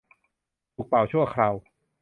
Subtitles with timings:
[0.73, 1.53] ถูกเป่าชั่วคราว